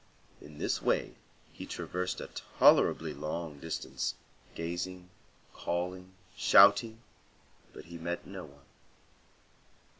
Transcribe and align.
In 0.41 0.57
this 0.57 0.81
way 0.81 1.13
he 1.53 1.67
traversed 1.67 2.21
a 2.21 2.29
tolerably 2.57 3.13
long 3.13 3.59
distance, 3.59 4.15
gazing, 4.55 5.11
calling, 5.53 6.15
shouting, 6.35 7.03
but 7.71 7.85
he 7.85 7.99
met 7.99 8.25
no 8.25 8.45
one. 8.45 8.65